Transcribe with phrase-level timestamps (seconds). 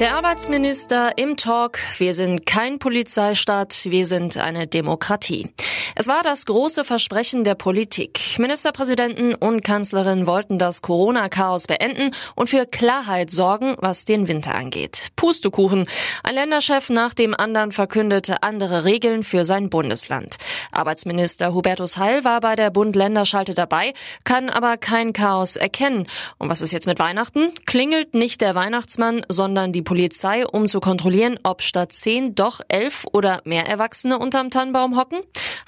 [0.00, 5.50] Der Arbeitsminister im Talk, wir sind kein Polizeistaat, wir sind eine Demokratie.
[5.94, 8.20] Es war das große Versprechen der Politik.
[8.38, 15.10] Ministerpräsidenten und Kanzlerin wollten das Corona-Chaos beenden und für Klarheit sorgen, was den Winter angeht.
[15.14, 15.86] Pustekuchen.
[16.24, 20.38] Ein Länderchef nach dem anderen verkündete andere Regeln für sein Bundesland.
[20.72, 26.08] Arbeitsminister Hubertus Heil war bei der Bund-Länder-Schalte dabei, kann aber kein Chaos erkennen.
[26.38, 27.52] Und was ist jetzt mit Weihnachten?
[27.64, 33.06] Klingelt nicht der Weihnachtsmann, sondern die Polizei, um zu kontrollieren, ob statt zehn doch elf
[33.12, 35.20] oder mehr Erwachsene unterm Tannenbaum hocken?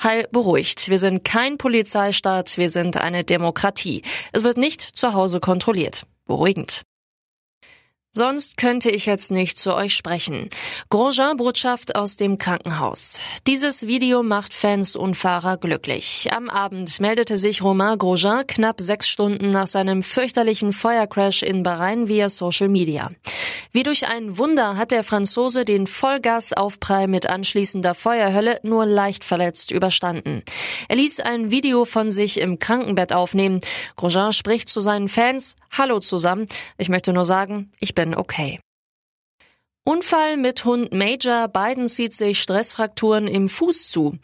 [0.02, 0.88] Heil beruhigt.
[0.88, 4.02] Wir sind kein Polizeistaat, wir sind eine Demokratie.
[4.32, 6.04] Es wird nicht zu Hause kontrolliert.
[6.26, 6.82] Beruhigend.
[8.16, 10.48] Sonst könnte ich jetzt nicht zu euch sprechen.
[10.88, 13.20] Grosjean-Botschaft aus dem Krankenhaus.
[13.46, 16.28] Dieses Video macht Fans und Fahrer glücklich.
[16.32, 22.08] Am Abend meldete sich Romain Grosjean knapp sechs Stunden nach seinem fürchterlichen Feuercrash in Bahrain
[22.08, 23.10] via Social Media.
[23.76, 29.70] Wie durch ein Wunder hat der Franzose den Vollgasaufprall mit anschließender Feuerhölle nur leicht verletzt
[29.70, 30.42] überstanden.
[30.88, 33.60] Er ließ ein Video von sich im Krankenbett aufnehmen.
[33.96, 36.46] Grosjean spricht zu seinen Fans, Hallo zusammen.
[36.78, 38.60] Ich möchte nur sagen, ich bin okay.
[39.88, 41.46] Unfall mit Hund Major.
[41.46, 44.18] Biden zieht sich Stressfrakturen im Fuß zu.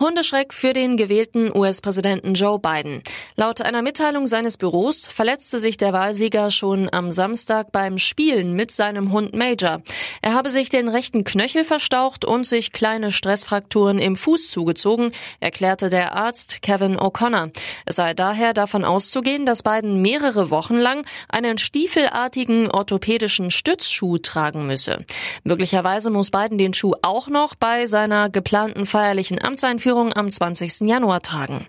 [0.00, 3.00] Hundeschreck für den gewählten US-Präsidenten Joe Biden.
[3.36, 8.70] Laut einer Mitteilung seines Büros verletzte sich der Wahlsieger schon am Samstag beim Spielen mit
[8.70, 9.82] seinem Hund Major.
[10.22, 15.88] Er habe sich den rechten Knöchel verstaucht und sich kleine Stressfrakturen im Fuß zugezogen, erklärte
[15.88, 17.50] der Arzt Kevin O'Connor.
[17.86, 24.68] Es sei daher davon auszugehen, dass Biden mehrere Wochen lang einen stiefelartigen orthopädischen Stützschuh tragen
[24.68, 25.04] müsse.
[25.42, 30.82] Möglicherweise muss Biden den Schuh auch noch bei seiner geplanten feierlichen Amtseinführung am 20.
[30.82, 31.66] Januar tragen.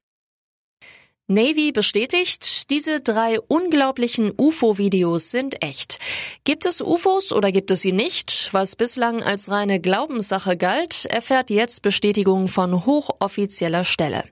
[1.28, 5.98] Navy bestätigt, diese drei unglaublichen UFO-Videos sind echt.
[6.44, 8.50] Gibt es UFOs oder gibt es sie nicht?
[8.52, 14.26] Was bislang als reine Glaubenssache galt, erfährt jetzt Bestätigung von hochoffizieller Stelle.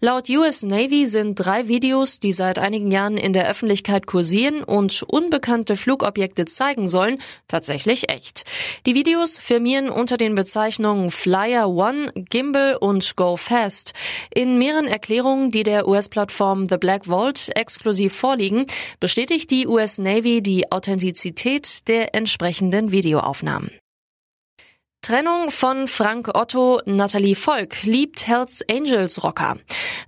[0.00, 5.04] Laut US Navy sind drei Videos, die seit einigen Jahren in der Öffentlichkeit kursieren und
[5.04, 8.42] unbekannte Flugobjekte zeigen sollen, tatsächlich echt.
[8.86, 13.92] Die Videos firmieren unter den Bezeichnungen Flyer One, Gimbal und Go Fast.
[14.34, 18.64] In mehreren Erklärungen, die der US-Plattform Plattform The Black Vault exklusiv vorliegen,
[18.98, 23.70] bestätigt die US Navy die Authentizität der entsprechenden Videoaufnahmen.
[25.02, 29.56] Trennung von Frank Otto, Natalie Volk liebt Hells Angels Rocker.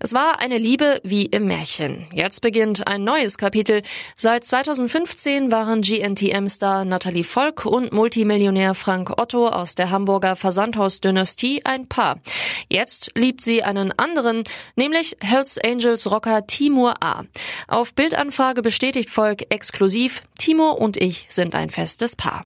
[0.00, 2.06] Es war eine Liebe wie im Märchen.
[2.12, 3.80] Jetzt beginnt ein neues Kapitel.
[4.16, 11.88] Seit 2015 waren GNTM-Star Natalie Volk und Multimillionär Frank Otto aus der Hamburger Versandhaus-Dynastie ein
[11.88, 12.20] Paar.
[12.68, 14.44] Jetzt liebt sie einen anderen,
[14.76, 17.24] nämlich Hells Angels Rocker Timur A.
[17.66, 22.44] Auf Bildanfrage bestätigt Volk exklusiv, Timur und ich sind ein festes Paar.